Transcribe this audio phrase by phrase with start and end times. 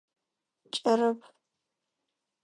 [0.73, 1.19] Кӏэрэп.